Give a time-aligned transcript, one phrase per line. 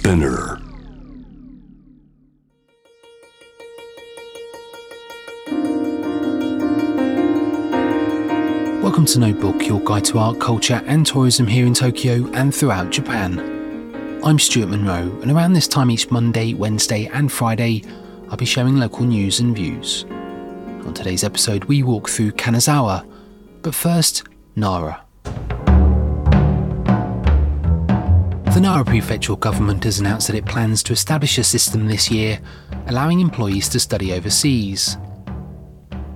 [0.00, 0.58] Spinner.
[8.80, 12.88] Welcome to Notebook, your guide to art, culture, and tourism here in Tokyo and throughout
[12.88, 14.20] Japan.
[14.24, 17.84] I'm Stuart Monroe, and around this time each Monday, Wednesday, and Friday,
[18.30, 20.06] I'll be sharing local news and views.
[20.86, 23.06] On today's episode, we walk through Kanazawa,
[23.60, 25.04] but first, Nara.
[28.60, 32.38] Nara Prefectural Government has announced that it plans to establish a system this year
[32.88, 34.98] allowing employees to study overseas.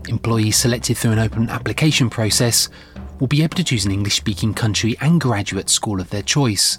[0.09, 2.69] Employees selected through an open application process
[3.19, 6.78] will be able to choose an English speaking country and graduate school of their choice,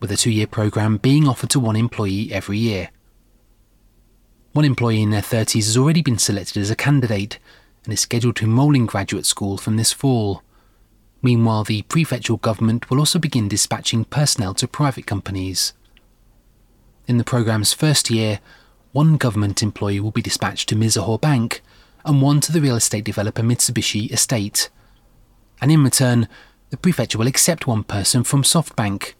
[0.00, 2.88] with a two year programme being offered to one employee every year.
[4.52, 7.38] One employee in their 30s has already been selected as a candidate
[7.84, 10.42] and is scheduled to enrol in graduate school from this fall.
[11.22, 15.72] Meanwhile, the prefectural government will also begin dispatching personnel to private companies.
[17.06, 18.40] In the programme's first year,
[18.90, 21.62] one government employee will be dispatched to Mizuho Bank
[22.04, 24.68] and one to the real estate developer Mitsubishi Estate.
[25.60, 26.28] And in return,
[26.70, 29.14] the prefecture will accept one person from SoftBank,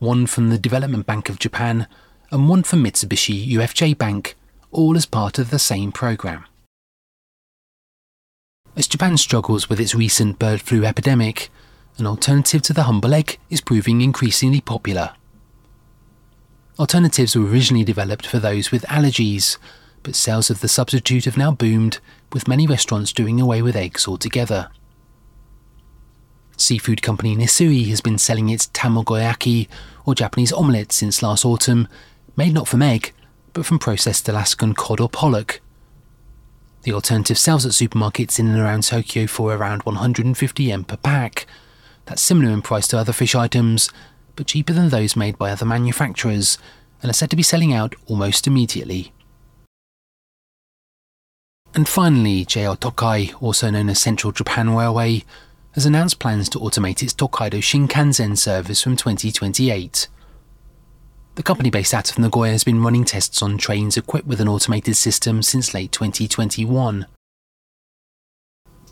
[0.00, 1.86] one from the Development Bank of Japan,
[2.30, 4.36] and one from Mitsubishi UFJ Bank,
[4.70, 6.44] all as part of the same programme.
[8.78, 11.50] As Japan struggles with its recent bird flu epidemic,
[11.96, 15.14] an alternative to the humble egg is proving increasingly popular.
[16.78, 19.58] Alternatives were originally developed for those with allergies,
[20.04, 21.98] but sales of the substitute have now boomed,
[22.32, 24.68] with many restaurants doing away with eggs altogether.
[26.56, 29.66] Seafood company Nissui has been selling its tamagoyaki,
[30.06, 31.88] or Japanese omelette, since last autumn,
[32.36, 33.12] made not from egg,
[33.54, 35.60] but from processed Alaskan cod or pollock.
[36.82, 41.46] The alternative sells at supermarkets in and around Tokyo for around 150 yen per pack.
[42.06, 43.90] That's similar in price to other fish items,
[44.36, 46.56] but cheaper than those made by other manufacturers,
[47.02, 49.12] and are said to be selling out almost immediately.
[51.74, 55.24] And finally, JR Tokai, also known as Central Japan Railway,
[55.72, 60.08] has announced plans to automate its Tokaido Shinkansen service from 2028.
[61.38, 64.48] The company based out of Nagoya has been running tests on trains equipped with an
[64.48, 67.06] automated system since late 2021.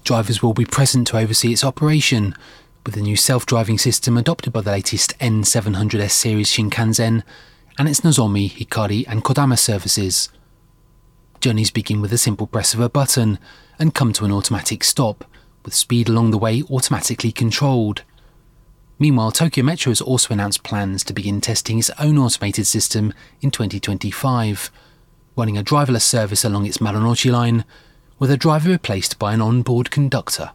[0.04, 2.36] Drivers will be present to oversee its operation,
[2.84, 7.24] with the new self driving system adopted by the latest N700S series Shinkansen
[7.80, 10.28] and its Nozomi, Hikari, and Kodama services.
[11.40, 13.40] Journeys begin with a simple press of a button
[13.76, 15.24] and come to an automatic stop,
[15.64, 18.04] with speed along the way automatically controlled.
[18.98, 23.12] Meanwhile, Tokyo Metro has also announced plans to begin testing its own automated system
[23.42, 24.70] in 2025,
[25.36, 27.66] running a driverless service along its Marunouchi line,
[28.18, 30.50] with a driver replaced by an onboard conductor.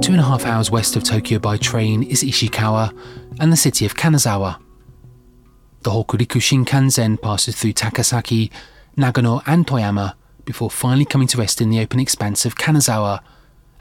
[0.00, 2.98] Two and a half hours west of Tokyo by train is Ishikawa
[3.38, 4.58] and the city of Kanazawa.
[5.82, 8.50] The Hokuriku Shinkansen passes through Takasaki,
[8.96, 13.20] Nagano, and Toyama before finally coming to rest in the open expanse of Kanazawa,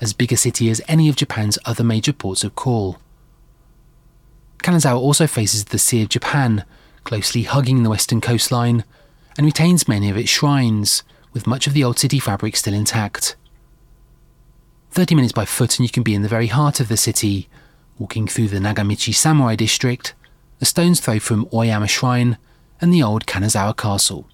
[0.02, 2.98] as big a city as any of Japan's other major ports of call.
[4.60, 6.66] Kanazawa also faces the Sea of Japan,
[7.04, 8.84] closely hugging the western coastline,
[9.38, 11.04] and retains many of its shrines,
[11.34, 13.36] with much of the old city fabric still intact.
[14.92, 17.50] 30 minutes by foot and you can be in the very heart of the city,
[17.98, 20.14] walking through the Nagamachi Samurai district,
[20.62, 22.38] a stone's throw from Oyama Shrine,
[22.80, 24.28] and the old Kanazawa Castle.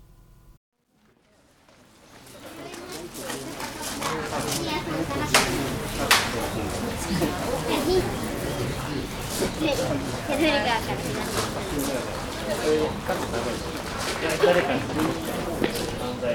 [14.42, 14.80] 誰かに
[16.00, 16.34] 犯罪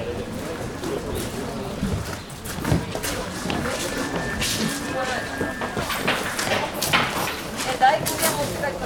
[7.67, 8.79] え大根が持ってた人。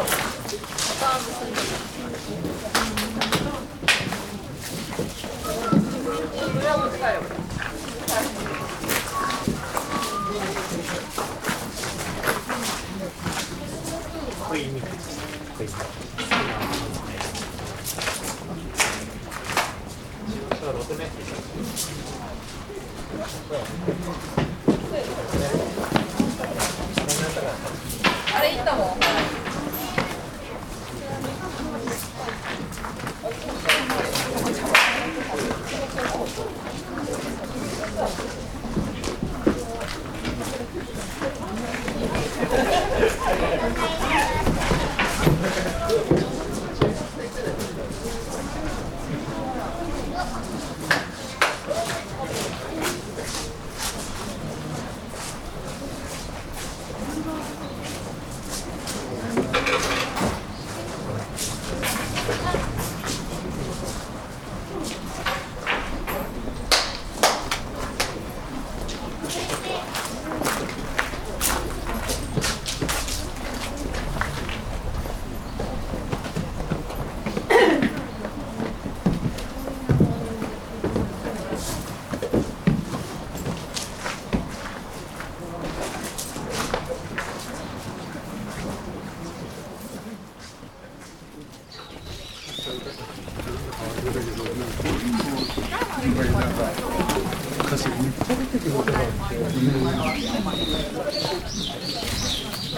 [28.36, 29.00] あれ行ったもん。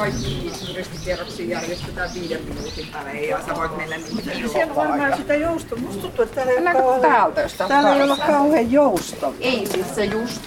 [0.01, 5.33] Kaikki turistikierroksia järjestetään viiden minuutin välein ja sä voit mennä niin Siellä on varmaan sitä
[5.33, 5.79] joustoa.
[5.79, 7.33] Musta tuntuu, että täällä ei ole Mennäänkö kauhean,
[7.67, 9.35] täällä ei ole kauhean jousto.
[9.39, 10.41] Ei siis se just.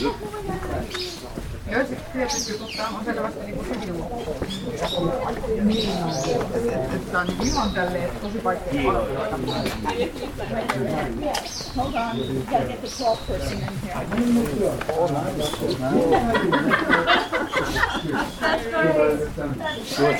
[0.00, 0.16] Joo,
[1.36, 4.10] sit Joiset tietyt jutut on selvästi niin kuin sivu.
[5.64, 5.90] Niin,
[6.54, 9.28] että et, tämä on niin ihan tälleen tosi vaikea aloittaa.
[11.76, 14.04] Hold on, you gotta get the tall person in here.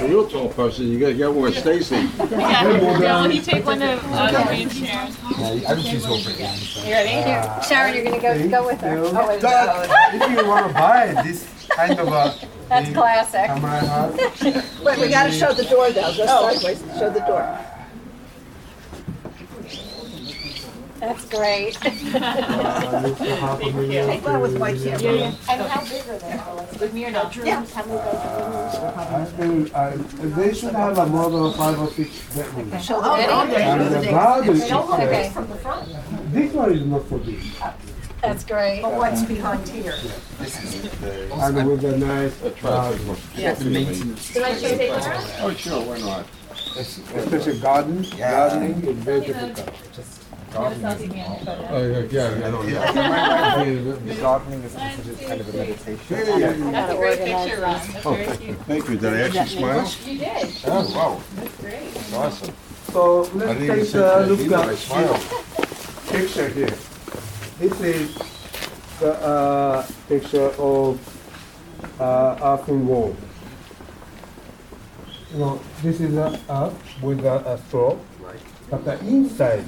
[0.08, 2.08] Real tall person, you gotta get with Stacy.
[2.30, 5.16] Yeah, Will you take one of uh, the green chairs?
[7.66, 8.98] Sharon, you're gonna go go with her.
[8.98, 12.34] Oh, wait, if you want to buy this kind of a
[12.68, 13.46] that's classic.
[13.46, 17.58] camera hat, Wait, we gotta show the door though, go sideways, show the door.
[21.00, 21.76] That's great.
[21.84, 24.06] it's a half a million.
[24.06, 25.36] Take that with my camera.
[25.48, 26.78] And how big are they?
[26.78, 27.36] With me or not?
[27.36, 27.60] Yeah.
[27.60, 29.96] I think uh,
[30.36, 32.84] they should have a model of five or six bedrooms.
[32.84, 33.30] Show the video.
[33.30, 35.32] And the garden, is, Okay,
[36.32, 37.40] this one is not so big.
[38.22, 38.82] that's great.
[38.82, 39.94] But what's behind here?
[41.32, 44.90] And with a nice garden, Did I show you?
[45.40, 46.26] Oh, sure, why not?
[46.76, 49.70] especially garden, gardening is very difficult.
[50.56, 52.92] Oh, yeah, yeah, I know, yeah.
[53.94, 56.00] The gardening is considered kind of a meditation.
[56.10, 56.70] Yeah, yeah, yeah.
[56.70, 57.86] That's a great picture, Ross.
[57.92, 58.58] That's very cute.
[58.58, 59.92] Thank you, did I actually smile?
[60.04, 60.56] You did.
[60.66, 61.94] Oh, wow, That's great.
[61.94, 62.54] that's awesome.
[62.92, 65.16] So let's take a look at smiled.
[65.16, 66.74] this picture here.
[67.58, 68.14] This is
[69.00, 71.00] the uh, picture of
[72.00, 73.16] uh, earthen wall.
[75.32, 77.98] You know, this is a earth with a, a straw,
[78.70, 79.64] but the inside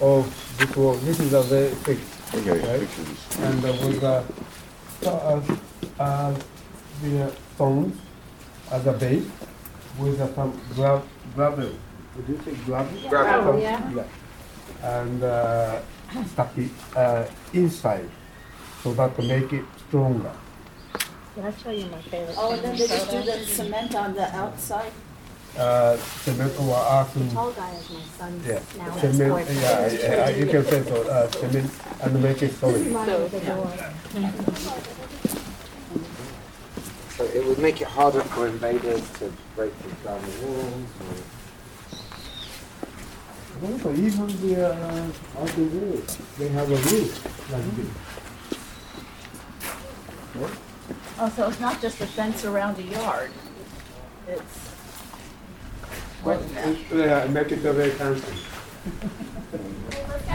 [0.00, 0.26] of
[0.58, 1.98] this wall, this is a very thick,
[2.34, 2.80] Okay, Right.
[2.80, 3.38] pictures.
[3.40, 4.24] and uh, with a,
[5.06, 5.40] uh,
[6.00, 6.34] uh,
[7.02, 7.96] the stones
[8.70, 9.26] as a base,
[9.98, 11.02] with uh, some gra-
[11.34, 11.70] gravel.
[12.16, 13.08] Would you say gravel?
[13.08, 13.90] Gravel, yeah.
[13.94, 14.04] Yeah.
[14.82, 15.80] And uh,
[16.32, 18.08] stuck it uh, inside,
[18.82, 20.32] so that to make it stronger.
[21.34, 22.34] Did I show you my favorite?
[22.38, 24.92] Oh, and then they just do the cement on the outside?
[25.58, 27.30] Uh, cement or earthen.
[27.30, 29.32] Tall guy is my son's Yeah, now cement.
[29.40, 29.60] ex-boyfriend.
[29.60, 31.02] Yeah, yeah, you can say so.
[31.08, 31.70] Uh, cement
[32.02, 32.86] and make it solid.
[32.92, 33.72] Mine with the door.
[37.16, 39.72] So it would make it harder for invaders to break
[40.04, 40.90] down the walls.
[43.62, 43.68] Or...
[43.72, 45.10] Also, even the uh,
[45.40, 46.02] earthen wall,
[46.38, 47.88] they have a roof like this.
[51.18, 53.30] Oh, so it's not just a fence around a yard?
[54.28, 54.75] It's
[56.26, 56.42] what?
[56.92, 58.34] Yeah, make it very fancy.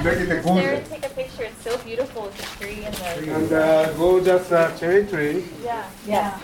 [0.01, 1.43] Make it a there take a picture.
[1.43, 3.36] It's so beautiful with the tree and the.
[3.36, 5.43] And uh, gorgeous uh, cherry tree.
[5.62, 5.86] Yeah.
[6.07, 6.39] Yeah.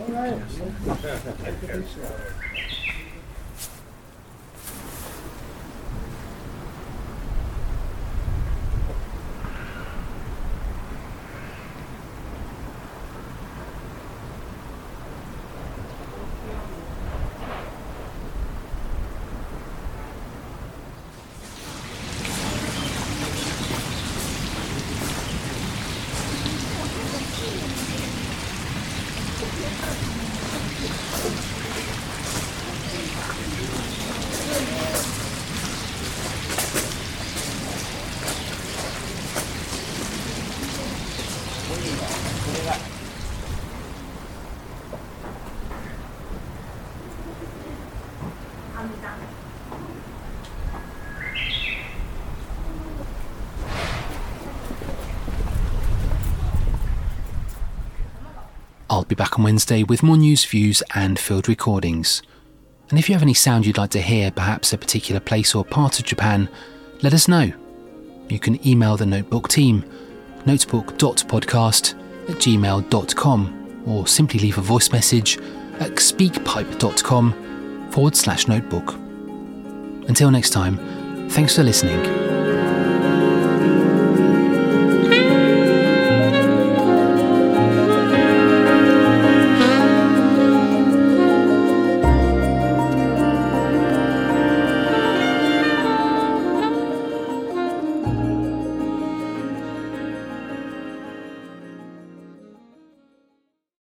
[0.00, 0.40] All right.
[58.88, 62.22] I'll be back on Wednesday with more news, views, and field recordings.
[62.88, 65.64] And if you have any sound you'd like to hear, perhaps a particular place or
[65.64, 66.48] part of Japan,
[67.02, 67.52] let us know.
[68.28, 69.84] You can email the Notebook team
[70.46, 71.94] notebook.podcast
[72.28, 75.38] at gmail.com, or simply leave a voice message
[75.78, 78.94] at speakpipe.com forward slash notebook.
[80.08, 82.25] Until next time, thanks for listening.